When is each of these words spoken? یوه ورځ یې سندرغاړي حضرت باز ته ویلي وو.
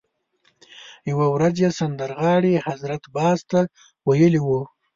یوه 1.11 1.27
ورځ 1.35 1.55
یې 1.63 1.69
سندرغاړي 1.79 2.55
حضرت 2.67 3.03
باز 3.15 3.39
ته 3.49 3.59
ویلي 4.07 4.41
وو. 4.43 4.61